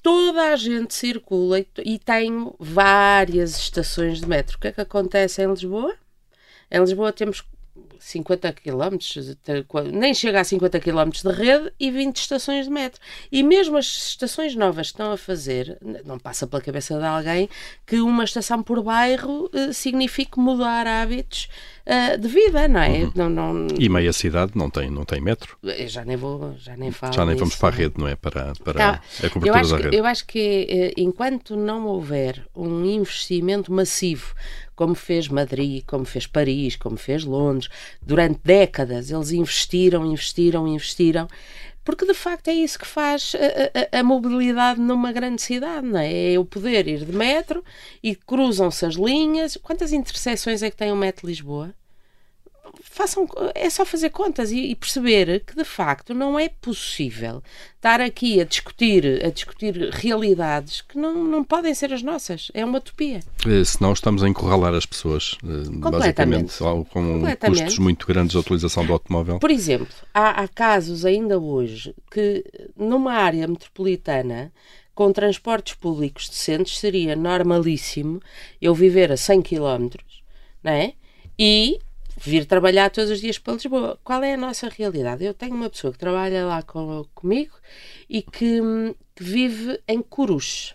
toda 0.00 0.52
a 0.52 0.56
gente 0.56 0.94
circula 0.94 1.58
e, 1.58 1.66
e 1.84 1.98
tem 1.98 2.52
várias 2.56 3.58
estações 3.58 4.20
de 4.20 4.28
metro. 4.28 4.56
O 4.56 4.60
que 4.60 4.68
é 4.68 4.72
que 4.72 4.80
acontece 4.80 5.42
em 5.42 5.50
Lisboa? 5.50 5.92
Em 6.70 6.78
Lisboa 6.78 7.12
temos 7.12 7.42
50 8.00 8.52
km, 8.52 8.96
nem 9.92 10.14
chega 10.14 10.40
a 10.40 10.44
50 10.44 10.80
km 10.80 11.10
de 11.10 11.32
rede 11.32 11.72
e 11.78 11.90
20 11.90 12.16
estações 12.16 12.64
de 12.64 12.70
metro. 12.70 13.00
E 13.30 13.42
mesmo 13.42 13.76
as 13.76 13.86
estações 13.86 14.54
novas 14.56 14.88
que 14.88 14.94
estão 14.94 15.12
a 15.12 15.16
fazer, 15.16 15.78
não 16.04 16.18
passa 16.18 16.46
pela 16.46 16.62
cabeça 16.62 16.98
de 16.98 17.04
alguém 17.04 17.48
que 17.86 18.00
uma 18.00 18.24
estação 18.24 18.62
por 18.62 18.82
bairro 18.82 19.50
uh, 19.52 19.72
signifique 19.72 20.38
mudar 20.38 20.86
hábitos 20.86 21.48
uh, 21.86 22.18
de 22.18 22.28
vida, 22.28 22.66
não 22.66 22.80
é? 22.80 22.88
Uhum. 22.88 23.12
Não, 23.14 23.28
não... 23.28 23.66
E 23.78 23.88
meia 23.88 24.12
cidade 24.12 24.52
não 24.54 24.70
tem, 24.70 24.90
não 24.90 25.04
tem 25.04 25.20
metro. 25.20 25.56
Eu 25.62 25.88
já 25.88 26.04
nem 26.04 26.16
vou, 26.16 26.54
já 26.58 26.76
nem 26.76 26.90
falo. 26.90 27.12
Já 27.12 27.24
nem 27.26 27.36
vamos 27.36 27.56
para 27.56 27.74
a 27.74 27.78
rede, 27.78 27.94
não 27.98 28.08
é? 28.08 28.16
Para, 28.16 28.52
para 28.64 28.74
tá. 28.74 29.02
a 29.22 29.30
cobertura 29.30 29.46
eu 29.46 29.54
acho 29.54 29.70
da 29.70 29.76
rede. 29.76 29.90
Que, 29.90 29.96
eu 29.96 30.06
acho 30.06 30.26
que 30.26 30.66
eh, 30.68 30.92
enquanto 30.96 31.56
não 31.56 31.86
houver 31.86 32.46
um 32.54 32.84
investimento 32.84 33.72
massivo 33.72 34.34
como 34.80 34.94
fez 34.94 35.28
Madrid, 35.28 35.84
como 35.86 36.06
fez 36.06 36.26
Paris, 36.26 36.74
como 36.74 36.96
fez 36.96 37.22
Londres. 37.22 37.68
Durante 38.02 38.40
décadas 38.44 39.10
eles 39.10 39.32
investiram, 39.32 40.06
investiram, 40.06 40.66
investiram, 40.66 41.28
porque 41.84 42.06
de 42.06 42.14
facto 42.14 42.48
é 42.48 42.52
isso 42.54 42.78
que 42.78 42.86
faz 42.86 43.32
a, 43.34 43.96
a, 43.96 44.00
a 44.00 44.02
mobilidade 44.02 44.80
numa 44.80 45.12
grande 45.12 45.42
cidade, 45.42 45.86
não 45.86 45.98
é? 45.98 46.34
É 46.34 46.38
o 46.38 46.44
poder 46.44 46.86
ir 46.86 47.04
de 47.04 47.12
metro 47.12 47.64
e 48.02 48.14
cruzam-se 48.14 48.84
as 48.84 48.94
linhas. 48.94 49.56
Quantas 49.62 49.92
interseções 49.92 50.62
é 50.62 50.70
que 50.70 50.76
tem 50.76 50.92
o 50.92 50.96
metro 50.96 51.26
Lisboa? 51.26 51.74
Façam, 52.82 53.26
é 53.54 53.68
só 53.70 53.84
fazer 53.84 54.10
contas 54.10 54.50
e, 54.50 54.58
e, 54.58 54.74
perceber 54.74 55.42
que 55.46 55.54
de 55.54 55.64
facto 55.64 56.14
não 56.14 56.38
é 56.38 56.48
possível 56.48 57.42
estar 57.76 58.00
aqui 58.00 58.40
a 58.40 58.44
discutir, 58.44 59.24
a 59.24 59.30
discutir 59.30 59.90
realidades 59.92 60.80
que 60.80 60.98
não, 60.98 61.24
não 61.24 61.44
podem 61.44 61.74
ser 61.74 61.92
as 61.92 62.02
nossas. 62.02 62.50
É 62.52 62.64
uma 62.64 62.78
utopia. 62.78 63.20
É, 63.46 63.64
senão 63.64 63.92
estamos 63.92 64.22
a 64.22 64.28
encurralar 64.28 64.74
as 64.74 64.86
pessoas, 64.86 65.36
eh, 65.44 65.70
basicamente, 65.70 66.52
com 66.58 67.24
custos 67.46 67.78
muito 67.78 68.06
grandes 68.06 68.34
da 68.34 68.40
utilização 68.40 68.84
do 68.84 68.92
automóvel. 68.92 69.38
Por 69.38 69.50
exemplo, 69.50 69.88
há, 70.12 70.42
há 70.42 70.48
casos 70.48 71.04
ainda 71.04 71.38
hoje 71.38 71.94
que 72.10 72.44
numa 72.76 73.12
área 73.12 73.46
metropolitana 73.46 74.52
com 74.94 75.12
transportes 75.12 75.74
públicos 75.74 76.28
decentes 76.28 76.78
seria 76.78 77.16
normalíssimo 77.16 78.20
eu 78.60 78.74
viver 78.74 79.10
a 79.10 79.16
100 79.16 79.40
km, 79.40 79.88
não 80.62 80.72
é? 80.72 80.92
E 81.38 81.78
vir 82.20 82.44
trabalhar 82.44 82.90
todos 82.90 83.10
os 83.10 83.20
dias 83.20 83.38
para 83.38 83.54
Lisboa. 83.54 83.98
Qual 84.04 84.22
é 84.22 84.34
a 84.34 84.36
nossa 84.36 84.68
realidade? 84.68 85.24
Eu 85.24 85.34
tenho 85.34 85.54
uma 85.54 85.70
pessoa 85.70 85.92
que 85.92 85.98
trabalha 85.98 86.44
lá 86.44 86.62
com, 86.62 87.04
comigo 87.14 87.54
e 88.08 88.22
que, 88.22 88.60
que 89.14 89.24
vive 89.24 89.80
em 89.88 90.02
Coruche. 90.02 90.74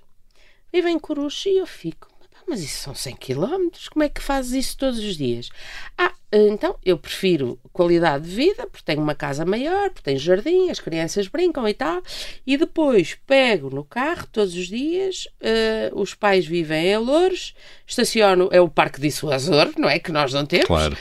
Vive 0.73 0.89
em 0.89 0.99
Coruche 0.99 1.49
e 1.49 1.57
eu 1.57 1.65
fico, 1.65 2.07
mas 2.47 2.61
isso 2.61 2.79
são 2.79 2.93
100 2.93 3.15
km, 3.15 3.69
como 3.91 4.03
é 4.03 4.09
que 4.09 4.21
fazes 4.21 4.65
isso 4.65 4.77
todos 4.77 4.99
os 4.99 5.17
dias? 5.17 5.49
Ah, 5.97 6.13
então 6.31 6.75
eu 6.83 6.97
prefiro 6.97 7.59
qualidade 7.71 8.27
de 8.27 8.35
vida, 8.35 8.67
porque 8.67 8.83
tenho 8.83 9.01
uma 9.01 9.15
casa 9.15 9.45
maior, 9.45 9.89
porque 9.89 10.03
tenho 10.03 10.19
jardim, 10.19 10.69
as 10.69 10.79
crianças 10.79 11.27
brincam 11.27 11.67
e 11.67 11.73
tal, 11.73 12.01
e 12.45 12.57
depois 12.57 13.17
pego 13.25 13.69
no 13.69 13.83
carro 13.83 14.27
todos 14.31 14.53
os 14.53 14.67
dias, 14.67 15.27
uh, 15.41 15.99
os 15.99 16.13
pais 16.13 16.45
vivem 16.45 16.87
em 16.87 16.97
Louros, 16.97 17.55
estaciono, 17.87 18.49
é 18.51 18.59
o 18.59 18.69
Parque 18.69 18.99
de 18.99 19.07
Açor, 19.07 19.71
não 19.77 19.89
é? 19.89 19.97
Que 19.97 20.11
nós 20.11 20.33
não 20.33 20.45
temos. 20.45 20.67
Claro 20.67 20.97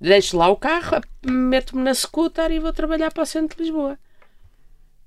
deixo 0.00 0.36
lá 0.36 0.48
o 0.48 0.56
carro, 0.56 1.00
meto-me 1.24 1.82
na 1.82 1.94
scooter 1.94 2.50
e 2.50 2.58
vou 2.58 2.72
trabalhar 2.72 3.12
para 3.12 3.22
o 3.22 3.26
centro 3.26 3.56
de 3.56 3.64
Lisboa. 3.64 3.98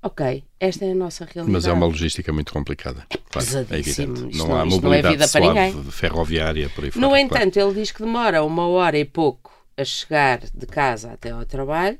Ok, 0.02 0.42
esta 0.58 0.84
é 0.84 0.90
a 0.90 0.94
nossa 0.96 1.24
realidade. 1.24 1.50
Mas 1.50 1.66
é 1.66 1.72
uma 1.72 1.86
logística 1.86 2.32
muito 2.32 2.52
complicada. 2.52 3.06
Claro, 3.30 3.66
é 3.70 3.78
evidente. 3.78 4.36
Não, 4.36 4.48
não 4.48 4.56
há 4.56 4.64
mobilidade 4.64 4.82
não 4.82 4.94
é 4.94 5.12
vida 5.12 5.28
suave, 5.28 5.46
para 5.46 5.64
ninguém. 5.66 5.92
ferroviária 5.92 6.68
por 6.70 6.84
aí 6.84 6.90
fora. 6.90 7.06
No 7.06 7.16
entanto, 7.16 7.54
claro. 7.54 7.70
ele 7.70 7.80
diz 7.80 7.92
que 7.92 8.02
demora 8.02 8.42
uma 8.42 8.66
hora 8.66 8.98
e 8.98 9.04
pouco 9.04 9.52
a 9.76 9.84
chegar 9.84 10.40
de 10.52 10.66
casa 10.66 11.12
até 11.12 11.30
ao 11.30 11.44
trabalho 11.46 11.98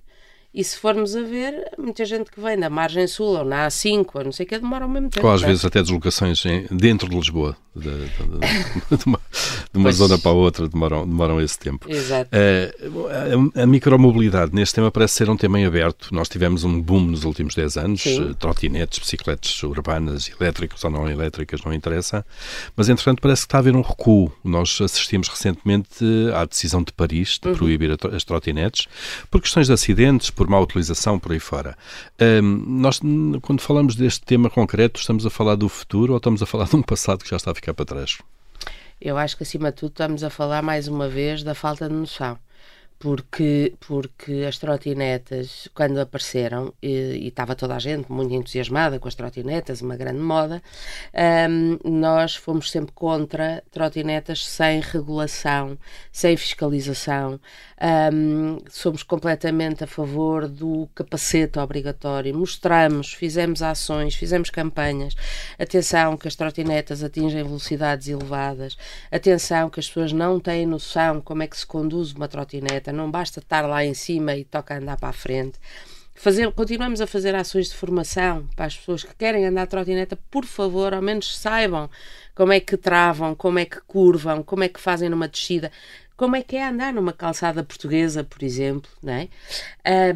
e 0.54 0.62
se 0.62 0.76
formos 0.76 1.16
a 1.16 1.22
ver, 1.22 1.72
muita 1.78 2.04
gente 2.04 2.30
que 2.30 2.38
vem 2.38 2.58
da 2.58 2.68
margem 2.68 3.06
sul 3.06 3.38
ou 3.38 3.44
na 3.44 3.66
A5 3.68 4.06
ou 4.12 4.24
não 4.24 4.32
sei 4.32 4.44
o 4.44 4.48
que 4.48 4.58
demora 4.58 4.84
o 4.84 4.88
mesmo 4.88 5.08
tempo. 5.08 5.26
Ou 5.26 5.32
às 5.32 5.40
vezes 5.40 5.64
até 5.64 5.80
deslocações 5.80 6.42
dentro 6.70 7.08
de 7.08 7.16
Lisboa, 7.16 7.56
de, 7.74 7.88
de, 7.88 8.06
de, 8.90 8.96
de 8.98 9.06
uma, 9.06 9.20
uma 9.72 9.92
zona 9.92 10.18
para 10.18 10.30
a 10.30 10.34
outra, 10.34 10.68
demoram, 10.68 11.06
demoram 11.06 11.40
esse 11.40 11.58
tempo. 11.58 11.90
Exato. 11.90 12.30
Uh, 12.30 13.56
a, 13.56 13.62
a, 13.62 13.66
micromobilidade 13.66 14.54
neste 14.54 14.74
tema 14.74 14.90
parece 14.90 15.14
ser 15.14 15.30
um 15.30 15.36
tema 15.38 15.58
em 15.58 15.64
aberto. 15.64 16.14
Nós 16.14 16.28
tivemos 16.28 16.64
um 16.64 16.80
boom 16.82 17.00
nos 17.00 17.24
últimos 17.24 17.54
10 17.54 17.76
anos, 17.78 18.02
Sim. 18.02 18.34
trotinetes, 18.34 18.98
bicicletas 18.98 19.62
urbanas, 19.62 20.30
elétricas 20.38 20.84
ou 20.84 20.90
não 20.90 21.08
elétricas, 21.08 21.62
não 21.64 21.72
interessa. 21.72 22.26
Mas 22.76 22.90
entretanto 22.90 23.22
parece 23.22 23.42
que 23.42 23.46
está 23.46 23.58
a 23.58 23.60
haver 23.60 23.74
um 23.74 23.80
recuo. 23.80 24.30
Nós 24.44 24.78
assistimos 24.82 25.28
recentemente 25.28 26.04
à 26.34 26.44
decisão 26.44 26.82
de 26.82 26.92
Paris 26.92 27.38
de 27.40 27.48
uhum. 27.48 27.54
proibir 27.54 27.98
as 28.12 28.24
trotinetes 28.24 28.86
por 29.30 29.40
questões 29.40 29.66
de 29.66 29.72
acidentes, 29.72 30.28
por 30.28 30.41
má 30.48 30.58
utilização, 30.60 31.18
por 31.18 31.32
aí 31.32 31.40
fora. 31.40 31.76
Um, 32.20 32.80
nós, 32.80 33.00
quando 33.42 33.60
falamos 33.60 33.94
deste 33.94 34.24
tema 34.24 34.50
concreto, 34.50 35.00
estamos 35.00 35.24
a 35.26 35.30
falar 35.30 35.56
do 35.56 35.68
futuro 35.68 36.12
ou 36.12 36.16
estamos 36.18 36.42
a 36.42 36.46
falar 36.46 36.66
de 36.70 36.76
um 36.76 36.82
passado 36.82 37.22
que 37.22 37.30
já 37.30 37.36
está 37.36 37.50
a 37.50 37.54
ficar 37.54 37.74
para 37.74 37.84
trás? 37.84 38.18
Eu 39.00 39.18
acho 39.18 39.36
que, 39.36 39.42
acima 39.42 39.70
de 39.70 39.78
tudo, 39.78 39.90
estamos 39.90 40.22
a 40.22 40.30
falar 40.30 40.62
mais 40.62 40.86
uma 40.86 41.08
vez 41.08 41.42
da 41.42 41.54
falta 41.54 41.88
de 41.88 41.94
noção 41.94 42.38
porque, 43.02 43.74
porque 43.84 44.44
as 44.46 44.58
trotinetas, 44.58 45.68
quando 45.74 45.98
apareceram, 45.98 46.72
e, 46.80 47.18
e, 47.24 47.26
estava 47.26 47.56
toda 47.56 47.74
a 47.74 47.78
gente 47.80 48.12
muito 48.12 48.32
entusiasmada 48.32 49.00
com 49.00 49.08
as 49.08 49.16
trotinetas, 49.16 49.82
uma 49.82 49.96
grande 49.96 50.20
moda, 50.20 50.62
um, 51.50 51.78
nós 51.98 52.36
fomos 52.36 52.70
sempre 52.70 52.92
contra 52.92 53.60
trotinetas 53.72 54.46
sem 54.46 54.80
regulação, 54.80 55.76
sem 56.12 56.36
fiscalização. 56.36 57.40
Um, 58.14 58.58
somos 58.70 59.02
completamente 59.02 59.82
a 59.82 59.88
favor 59.88 60.46
do 60.46 60.88
capacete 60.94 61.58
obrigatório. 61.58 62.32
Mostramos, 62.32 63.12
fizemos 63.12 63.60
ações, 63.62 64.14
fizemos 64.14 64.48
campanhas. 64.48 65.16
Atenção 65.58 66.16
que 66.16 66.28
as 66.28 66.36
trotinetas 66.36 67.02
atingem 67.02 67.42
velocidades 67.42 68.06
elevadas. 68.06 68.76
Atenção 69.10 69.68
que 69.68 69.80
as 69.80 69.88
pessoas 69.88 70.12
não 70.12 70.38
têm 70.38 70.64
noção 70.64 71.20
como 71.20 71.42
é 71.42 71.48
que 71.48 71.56
se 71.56 71.66
conduz 71.66 72.12
uma 72.12 72.28
trotineta 72.28 72.91
não 72.92 73.10
basta 73.10 73.40
estar 73.40 73.66
lá 73.66 73.84
em 73.84 73.94
cima 73.94 74.36
e 74.36 74.44
toca 74.44 74.76
andar 74.76 74.96
para 74.98 75.08
a 75.08 75.12
frente. 75.12 75.58
Fazer, 76.14 76.52
continuamos 76.52 77.00
a 77.00 77.06
fazer 77.06 77.34
ações 77.34 77.68
de 77.68 77.74
formação 77.74 78.46
para 78.54 78.66
as 78.66 78.76
pessoas 78.76 79.02
que 79.02 79.14
querem 79.14 79.46
andar 79.46 79.64
de 79.64 79.70
trotineta, 79.70 80.18
por 80.30 80.44
favor, 80.44 80.94
ao 80.94 81.02
menos 81.02 81.36
saibam 81.36 81.90
como 82.34 82.52
é 82.52 82.60
que 82.60 82.76
travam, 82.76 83.34
como 83.34 83.58
é 83.58 83.64
que 83.64 83.80
curvam, 83.80 84.42
como 84.42 84.62
é 84.62 84.68
que 84.68 84.80
fazem 84.80 85.08
numa 85.08 85.26
descida, 85.26 85.72
como 86.16 86.36
é 86.36 86.42
que 86.42 86.56
é 86.56 86.68
andar 86.68 86.92
numa 86.92 87.12
calçada 87.12 87.64
portuguesa, 87.64 88.22
por 88.22 88.42
exemplo, 88.44 88.90
não 89.02 89.12
é? 89.12 89.28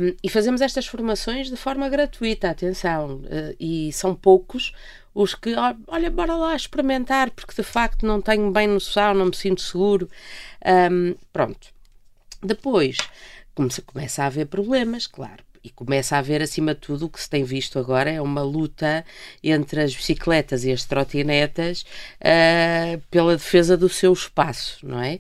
Um, 0.01 0.15
e 0.23 0.29
fazemos 0.29 0.61
estas 0.61 0.87
formações 0.87 1.51
de 1.51 1.57
forma 1.57 1.89
gratuita, 1.89 2.51
atenção, 2.51 3.17
uh, 3.17 3.57
e 3.59 3.93
são 3.93 4.15
poucos 4.15 4.73
os 5.13 5.35
que, 5.35 5.55
olha, 5.89 6.11
bora 6.11 6.37
lá 6.37 6.55
experimentar, 6.55 7.31
porque 7.31 7.55
de 7.55 7.67
facto 7.67 8.07
não 8.07 8.21
tenho 8.21 8.51
bem 8.51 8.69
noção, 8.69 9.15
não 9.15 9.27
me 9.27 9.35
sinto 9.35 9.63
seguro. 9.63 10.09
Um, 10.91 11.15
pronto. 11.33 11.76
Depois 12.43 12.99
começa 13.87 14.23
a 14.23 14.27
haver 14.27 14.47
problemas, 14.47 15.07
claro. 15.07 15.45
E 15.65 15.71
começa 15.71 16.15
a 16.15 16.21
haver, 16.21 16.41
acima 16.43 16.75
de 16.75 16.81
tudo, 16.81 17.07
o 17.07 17.09
que 17.09 17.21
se 17.21 17.29
tem 17.29 17.43
visto 17.43 17.77
agora 17.77 18.09
é 18.09 18.21
uma 18.21 18.43
luta 18.43 19.05
entre 19.43 19.81
as 19.83 19.97
bicicletas 19.97 20.63
e 20.63 20.71
as 20.71 20.85
trotinetas 20.85 21.85
uh, 22.21 23.03
pela 23.11 23.37
defesa 23.37 23.77
do 23.77 23.89
seu 23.89 24.13
espaço, 24.13 24.87
não 24.87 25.03
é? 25.03 25.19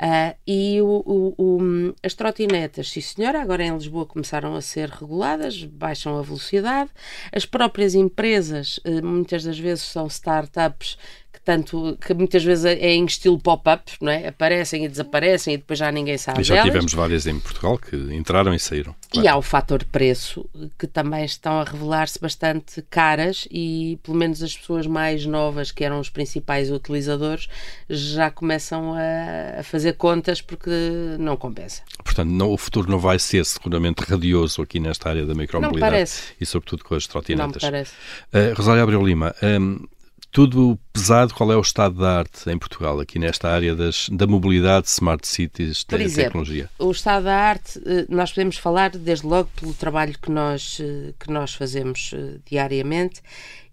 Uh, 0.00 0.34
e 0.46 0.80
o, 0.80 1.02
o, 1.04 1.34
o, 1.36 1.94
as 2.04 2.14
trotinetas, 2.14 2.88
sim 2.88 3.00
senhora, 3.00 3.42
agora 3.42 3.64
em 3.64 3.74
Lisboa 3.74 4.06
começaram 4.06 4.54
a 4.54 4.62
ser 4.62 4.88
reguladas, 4.88 5.64
baixam 5.64 6.16
a 6.16 6.22
velocidade. 6.22 6.90
As 7.32 7.44
próprias 7.44 7.96
empresas, 7.96 8.78
uh, 8.78 9.04
muitas 9.04 9.42
das 9.42 9.58
vezes 9.58 9.84
são 9.84 10.06
startups 10.06 10.96
tanto 11.44 11.96
que 12.00 12.12
muitas 12.12 12.44
vezes 12.44 12.64
é 12.64 12.92
em 12.92 13.04
estilo 13.04 13.38
pop-up, 13.38 13.92
não 14.00 14.12
é? 14.12 14.28
Aparecem 14.28 14.84
e 14.84 14.88
desaparecem 14.88 15.54
e 15.54 15.56
depois 15.56 15.78
já 15.78 15.90
ninguém 15.90 16.18
sabe. 16.18 16.40
E 16.40 16.44
já 16.44 16.54
delas. 16.54 16.68
tivemos 16.68 16.92
várias 16.92 17.26
em 17.26 17.38
Portugal 17.40 17.78
que 17.78 17.96
entraram 18.14 18.54
e 18.54 18.58
saíram. 18.58 18.94
Claro. 19.10 19.24
E 19.24 19.28
há 19.28 19.36
o 19.36 19.42
fator 19.42 19.84
preço, 19.84 20.48
que 20.78 20.86
também 20.86 21.24
estão 21.24 21.60
a 21.60 21.64
revelar-se 21.64 22.20
bastante 22.20 22.82
caras 22.90 23.48
e 23.50 23.98
pelo 24.02 24.16
menos 24.16 24.42
as 24.42 24.56
pessoas 24.56 24.86
mais 24.86 25.24
novas, 25.26 25.70
que 25.70 25.84
eram 25.84 25.98
os 25.98 26.10
principais 26.10 26.70
utilizadores, 26.70 27.48
já 27.88 28.30
começam 28.30 28.94
a, 28.94 29.62
fazer 29.62 29.94
contas 29.94 30.40
porque 30.40 30.70
não 31.18 31.36
compensa. 31.36 31.82
Portanto, 32.04 32.30
não, 32.30 32.50
o 32.50 32.56
futuro 32.56 32.90
não 32.90 32.98
vai 32.98 33.18
ser 33.18 33.44
seguramente 33.44 34.00
radioso 34.00 34.62
aqui 34.62 34.78
nesta 34.78 35.08
área 35.08 35.24
da 35.24 35.34
micromobilidade. 35.34 35.90
Não 35.90 35.98
parece. 35.98 36.22
E 36.40 36.46
sobretudo 36.46 36.84
com 36.84 36.94
as 36.94 37.06
trotinetas. 37.06 37.62
Não 37.62 37.70
parece. 37.70 37.92
Uh, 38.32 38.54
Rosália 38.56 38.82
Abreu 38.82 39.04
Lima, 39.04 39.34
um, 39.42 39.86
tudo 40.32 40.78
pesado, 40.92 41.34
qual 41.34 41.50
é 41.50 41.56
o 41.56 41.60
estado 41.60 41.98
da 41.98 42.18
arte 42.18 42.48
em 42.48 42.56
Portugal, 42.56 43.00
aqui 43.00 43.18
nesta 43.18 43.48
área 43.48 43.74
das, 43.74 44.08
da 44.10 44.26
mobilidade, 44.26 44.86
smart 44.86 45.26
cities, 45.26 45.82
Por 45.82 46.00
exemplo, 46.00 46.24
tecnologia? 46.24 46.70
O 46.78 46.90
estado 46.90 47.24
da 47.24 47.34
arte, 47.34 47.80
eh, 47.84 48.06
nós 48.08 48.30
podemos 48.30 48.56
falar 48.56 48.90
desde 48.90 49.26
logo 49.26 49.50
pelo 49.56 49.74
trabalho 49.74 50.16
que 50.16 50.30
nós, 50.30 50.78
eh, 50.80 51.12
que 51.18 51.32
nós 51.32 51.54
fazemos 51.54 52.12
eh, 52.14 52.38
diariamente 52.46 53.20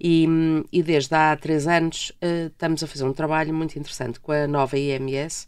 e, 0.01 0.27
e 0.71 0.81
desde 0.81 1.13
há 1.13 1.35
três 1.35 1.67
anos 1.67 2.11
estamos 2.21 2.83
a 2.83 2.87
fazer 2.87 3.03
um 3.03 3.13
trabalho 3.13 3.53
muito 3.53 3.77
interessante 3.77 4.19
com 4.19 4.31
a 4.31 4.47
nova 4.47 4.77
IMS 4.77 5.47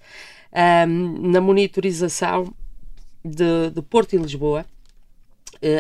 na 1.32 1.40
monitorização 1.40 2.52
de, 3.24 3.70
de 3.70 3.82
Porto 3.84 4.14
e 4.14 4.18
Lisboa 4.18 4.66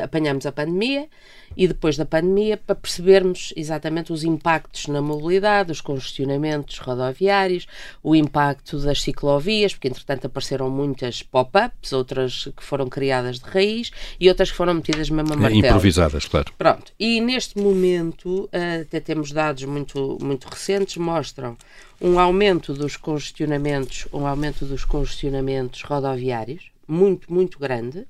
apanhamos 0.04 0.46
a 0.46 0.52
pandemia 0.52 1.08
e 1.56 1.68
depois 1.68 1.98
da 1.98 2.06
pandemia 2.06 2.58
para 2.58 2.76
percebermos 2.76 3.54
exatamente 3.56 4.12
os 4.12 4.24
impactos 4.24 4.88
na 4.88 5.02
mobilidade, 5.02 5.72
os 5.72 5.82
congestionamentos 5.82 6.78
rodoviários, 6.80 7.68
o 8.04 8.16
impacto 8.16 8.80
das 8.80 9.02
ciclovias, 9.02 9.74
porque 9.74 9.88
entretanto 9.88 10.28
apareceram 10.28 10.70
muitas 10.70 11.22
pop-ups, 11.22 11.94
outras 11.94 12.50
que 12.56 12.64
foram 12.64 12.88
criadas 12.88 13.40
de 13.40 13.50
raiz 13.50 13.92
e 14.20 14.30
outras 14.30 14.52
que 14.52 14.58
foram 14.58 14.76
metidas 14.76 15.10
mesmo 15.10 15.34
a 15.34 15.36
é, 15.36 15.40
martelo. 15.40 15.66
Improvisadas, 15.66 16.26
claro. 16.26 16.52
Pronto, 16.58 16.92
e 17.00 17.22
neste 17.22 17.58
momento, 17.58 18.50
eh, 18.52 18.82
até 18.82 19.00
temos 19.00 19.32
dados 19.32 19.64
muito, 19.64 20.18
muito 20.22 20.48
recentes, 20.48 20.98
mostram 20.98 21.58
um 22.02 22.18
aumento 22.20 22.74
dos 22.74 22.96
congestionamentos, 22.96 24.08
um 24.14 24.26
aumento 24.26 24.66
dos 24.66 24.86
congestionamentos 24.86 25.82
rodoviários, 25.82 26.72
muito, 26.88 27.32
muito 27.32 27.60
grande, 27.60 28.06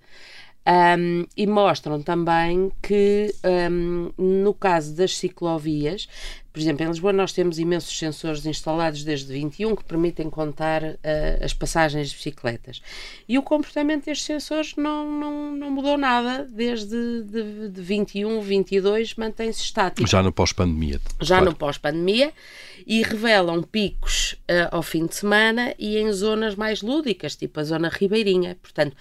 Um, 0.69 1.25
e 1.35 1.47
mostram 1.47 1.99
também 1.99 2.71
que, 2.79 3.33
um, 3.71 4.11
no 4.15 4.53
caso 4.53 4.95
das 4.95 5.17
ciclovias, 5.17 6.07
por 6.53 6.59
exemplo, 6.59 6.85
em 6.85 6.89
Lisboa 6.89 7.11
nós 7.11 7.33
temos 7.33 7.57
imensos 7.57 7.97
sensores 7.97 8.45
instalados 8.45 9.03
desde 9.03 9.33
21 9.33 9.75
que 9.75 9.83
permitem 9.83 10.29
contar 10.29 10.83
uh, 10.83 10.97
as 11.43 11.55
passagens 11.55 12.09
de 12.09 12.15
bicicletas. 12.15 12.83
E 13.27 13.35
o 13.39 13.41
comportamento 13.41 14.05
destes 14.05 14.27
sensores 14.27 14.75
não, 14.75 15.09
não, 15.11 15.51
não 15.55 15.71
mudou 15.71 15.97
nada 15.97 16.47
desde 16.47 17.23
de, 17.23 17.69
de 17.69 17.81
21, 17.81 18.39
22, 18.39 19.15
mantém-se 19.15 19.63
estático. 19.63 20.07
Já 20.07 20.21
no 20.21 20.31
pós-pandemia. 20.31 21.01
Já 21.19 21.37
claro. 21.37 21.51
no 21.51 21.57
pós-pandemia 21.57 22.31
e 22.85 23.01
revelam 23.01 23.63
picos 23.63 24.33
uh, 24.33 24.69
ao 24.69 24.83
fim 24.83 25.07
de 25.07 25.15
semana 25.15 25.73
e 25.79 25.97
em 25.97 26.11
zonas 26.11 26.53
mais 26.53 26.83
lúdicas, 26.83 27.35
tipo 27.35 27.59
a 27.59 27.63
zona 27.63 27.89
ribeirinha. 27.89 28.55
Portanto, 28.61 28.95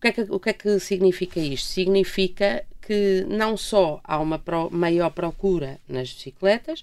o 0.00 0.02
que, 0.02 0.08
é 0.08 0.12
que, 0.12 0.22
o 0.22 0.40
que 0.40 0.48
é 0.48 0.52
que 0.54 0.80
significa 0.80 1.38
isto? 1.38 1.66
Significa 1.68 2.64
que 2.80 3.22
não 3.28 3.54
só 3.54 4.00
há 4.02 4.18
uma 4.18 4.38
pro, 4.38 4.70
maior 4.70 5.10
procura 5.10 5.78
nas 5.86 6.10
bicicletas, 6.10 6.82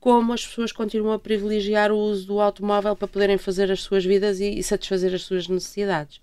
como 0.00 0.32
as 0.32 0.46
pessoas 0.46 0.72
continuam 0.72 1.12
a 1.12 1.18
privilegiar 1.18 1.92
o 1.92 1.98
uso 1.98 2.26
do 2.26 2.40
automóvel 2.40 2.96
para 2.96 3.06
poderem 3.06 3.36
fazer 3.36 3.70
as 3.70 3.82
suas 3.82 4.02
vidas 4.02 4.40
e, 4.40 4.58
e 4.58 4.62
satisfazer 4.62 5.14
as 5.14 5.24
suas 5.24 5.46
necessidades. 5.46 6.22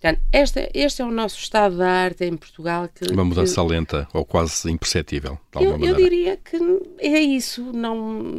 Portanto, 0.00 0.22
este, 0.32 0.70
este 0.72 1.02
é 1.02 1.04
o 1.04 1.10
nosso 1.10 1.38
estado 1.38 1.76
da 1.76 1.86
arte 1.86 2.24
em 2.24 2.34
Portugal. 2.34 2.88
Que, 2.88 3.12
Uma 3.12 3.24
mudança 3.24 3.60
que, 3.60 3.68
lenta 3.68 4.08
ou 4.14 4.24
quase 4.24 4.70
imperceptível. 4.70 5.38
Eu, 5.60 5.78
eu, 5.78 5.94
diria 5.94 6.38
que 6.38 6.56
é 6.98 7.20
isso. 7.20 7.70
Não, 7.70 8.38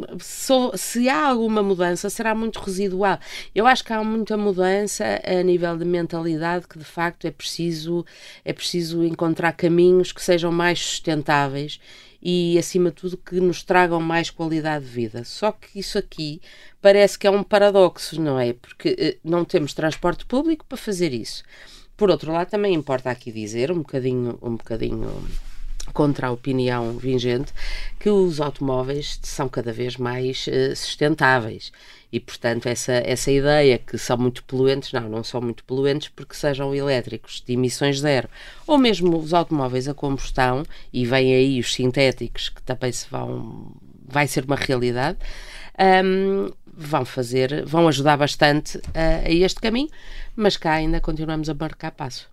se 0.74 1.08
há 1.08 1.28
alguma 1.28 1.62
mudança, 1.62 2.10
será 2.10 2.34
muito 2.34 2.58
residual. 2.58 3.16
Eu 3.54 3.64
acho 3.64 3.84
que 3.84 3.92
há 3.92 4.02
muita 4.02 4.36
mudança 4.36 5.04
a 5.24 5.40
nível 5.44 5.76
de 5.76 5.84
mentalidade 5.84 6.66
que 6.66 6.80
de 6.80 6.84
facto 6.84 7.28
é 7.28 7.30
preciso, 7.30 8.04
é 8.44 8.52
preciso 8.52 9.04
encontrar 9.04 9.52
caminhos 9.52 10.10
que 10.10 10.20
sejam 10.20 10.50
mais 10.50 10.80
sustentáveis 10.80 11.78
e, 12.22 12.56
acima 12.58 12.90
de 12.90 12.96
tudo, 12.96 13.16
que 13.16 13.40
nos 13.40 13.62
tragam 13.62 14.00
mais 14.00 14.30
qualidade 14.30 14.84
de 14.84 14.90
vida. 14.90 15.24
Só 15.24 15.50
que 15.50 15.80
isso 15.80 15.98
aqui 15.98 16.40
parece 16.80 17.18
que 17.18 17.26
é 17.26 17.30
um 17.30 17.42
paradoxo, 17.42 18.20
não 18.20 18.38
é? 18.38 18.52
Porque 18.52 18.96
eh, 18.98 19.18
não 19.24 19.44
temos 19.44 19.74
transporte 19.74 20.24
público 20.24 20.64
para 20.66 20.78
fazer 20.78 21.12
isso. 21.12 21.42
Por 21.96 22.10
outro 22.10 22.32
lado, 22.32 22.48
também 22.48 22.74
importa 22.74 23.10
aqui 23.10 23.32
dizer, 23.32 23.72
um 23.72 23.78
bocadinho, 23.78 24.38
um 24.40 24.56
bocadinho 24.56 25.24
contra 25.92 26.28
a 26.28 26.30
opinião 26.30 26.96
vigente, 26.96 27.52
que 27.98 28.10
os 28.10 28.40
automóveis 28.40 29.18
são 29.22 29.48
cada 29.48 29.72
vez 29.72 29.96
mais 29.96 30.46
uh, 30.46 30.74
sustentáveis. 30.74 31.72
E, 32.12 32.20
portanto, 32.20 32.66
essa, 32.66 32.92
essa 32.92 33.30
ideia 33.30 33.78
que 33.78 33.96
são 33.96 34.18
muito 34.18 34.44
poluentes, 34.44 34.92
não, 34.92 35.08
não 35.08 35.24
são 35.24 35.40
muito 35.40 35.64
poluentes 35.64 36.08
porque 36.08 36.34
sejam 36.34 36.74
elétricos, 36.74 37.42
de 37.44 37.54
emissões 37.54 38.00
zero. 38.00 38.28
Ou 38.66 38.76
mesmo 38.76 39.16
os 39.16 39.32
automóveis 39.32 39.88
a 39.88 39.94
combustão, 39.94 40.62
e 40.92 41.06
vêm 41.06 41.34
aí 41.34 41.58
os 41.58 41.72
sintéticos, 41.72 42.50
que 42.50 42.62
também 42.62 42.92
se 42.92 43.06
vão. 43.10 43.72
vai 44.06 44.26
ser 44.26 44.44
uma 44.44 44.56
realidade. 44.56 45.18
Um, 46.04 46.50
vão 46.72 47.04
fazer, 47.04 47.64
vão 47.66 47.86
ajudar 47.88 48.16
bastante 48.16 48.80
a, 48.94 49.26
a, 49.26 49.30
este 49.30 49.60
caminho, 49.60 49.88
mas 50.34 50.56
cá 50.56 50.72
ainda 50.72 51.00
continuamos 51.00 51.48
a 51.48 51.54
marcar 51.54 51.90
passo. 51.90 52.26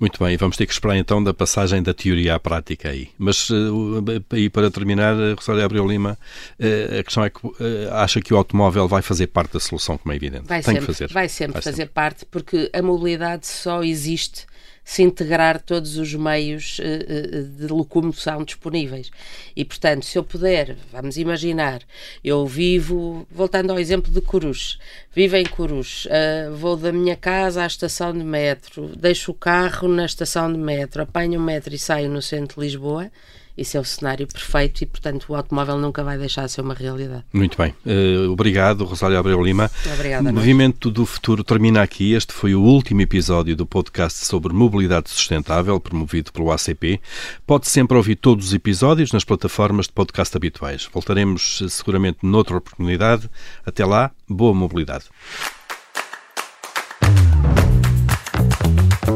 Muito 0.00 0.22
bem, 0.22 0.36
vamos 0.36 0.56
ter 0.56 0.66
que 0.66 0.72
esperar 0.72 0.96
então 0.96 1.22
da 1.22 1.34
passagem 1.34 1.82
da 1.82 1.92
teoria 1.92 2.34
à 2.34 2.40
prática 2.40 2.88
aí. 2.88 3.10
Mas 3.18 3.50
uh, 3.50 4.02
aí 4.30 4.48
para 4.48 4.70
terminar, 4.70 5.14
uh, 5.14 5.34
Rosália 5.36 5.64
Abreu 5.64 5.86
Lima, 5.86 6.18
uh, 6.58 6.98
a 6.98 7.02
questão 7.02 7.24
é 7.24 7.30
que 7.30 7.46
uh, 7.46 7.52
acha 7.92 8.20
que 8.20 8.32
o 8.32 8.36
automóvel 8.36 8.88
vai 8.88 9.02
fazer 9.02 9.26
parte 9.28 9.52
da 9.52 9.60
solução, 9.60 9.98
como 9.98 10.12
é 10.12 10.16
evidente. 10.16 10.46
Vai 10.46 10.62
Tem 10.62 10.74
sempre, 10.74 10.80
que 10.80 10.86
fazer. 10.86 11.12
Vai 11.12 11.28
sempre 11.28 11.52
vai 11.54 11.62
fazer 11.62 11.76
sempre. 11.76 11.94
parte, 11.94 12.26
porque 12.26 12.70
a 12.72 12.82
mobilidade 12.82 13.46
só 13.46 13.84
existe 13.84 14.46
se 14.84 15.02
integrar 15.02 15.60
todos 15.60 15.96
os 15.96 16.14
meios 16.14 16.78
uh, 16.78 17.42
de 17.44 17.66
locomoção 17.68 18.44
disponíveis. 18.44 19.10
E, 19.54 19.64
portanto, 19.64 20.04
se 20.04 20.18
eu 20.18 20.24
puder, 20.24 20.76
vamos 20.92 21.16
imaginar, 21.16 21.82
eu 22.22 22.46
vivo, 22.46 23.26
voltando 23.30 23.70
ao 23.70 23.78
exemplo 23.78 24.12
de 24.12 24.20
Corus, 24.20 24.78
vivo 25.14 25.36
em 25.36 25.44
Corus, 25.44 26.06
uh, 26.06 26.54
vou 26.56 26.76
da 26.76 26.92
minha 26.92 27.16
casa 27.16 27.62
à 27.62 27.66
estação 27.66 28.12
de 28.12 28.24
metro, 28.24 28.90
deixo 28.96 29.30
o 29.30 29.34
carro 29.34 29.88
na 29.88 30.04
estação 30.04 30.52
de 30.52 30.58
metro, 30.58 31.02
apanho 31.02 31.38
o 31.38 31.42
metro 31.42 31.74
e 31.74 31.78
saio 31.78 32.10
no 32.10 32.20
centro 32.20 32.60
de 32.60 32.66
Lisboa 32.66 33.10
isso 33.56 33.76
é 33.76 33.80
o 33.80 33.84
cenário 33.84 34.26
perfeito 34.26 34.82
e, 34.82 34.86
portanto, 34.86 35.26
o 35.28 35.34
automóvel 35.34 35.78
nunca 35.78 36.02
vai 36.02 36.18
deixar 36.18 36.46
de 36.46 36.52
ser 36.52 36.60
uma 36.60 36.74
realidade. 36.74 37.24
Muito 37.32 37.56
bem. 37.56 37.74
Uh, 37.84 38.30
obrigado, 38.30 38.84
Rosário 38.84 39.18
Abreu 39.18 39.42
Lima. 39.42 39.70
Obrigada. 39.94 40.30
O 40.30 40.32
Movimento 40.32 40.90
do 40.90 41.04
Futuro 41.04 41.44
termina 41.44 41.82
aqui. 41.82 42.12
Este 42.12 42.32
foi 42.32 42.54
o 42.54 42.62
último 42.62 43.00
episódio 43.00 43.54
do 43.54 43.66
podcast 43.66 44.24
sobre 44.24 44.52
mobilidade 44.52 45.10
sustentável, 45.10 45.78
promovido 45.78 46.32
pelo 46.32 46.50
ACP. 46.50 47.00
Pode 47.46 47.68
sempre 47.68 47.96
ouvir 47.96 48.16
todos 48.16 48.46
os 48.46 48.54
episódios 48.54 49.12
nas 49.12 49.24
plataformas 49.24 49.86
de 49.86 49.92
podcast 49.92 50.36
habituais. 50.36 50.88
Voltaremos 50.92 51.60
eh, 51.62 51.68
seguramente 51.68 52.18
noutra 52.22 52.56
oportunidade. 52.56 53.28
Até 53.64 53.84
lá, 53.84 54.10
boa 54.28 54.54
mobilidade. 54.54 55.04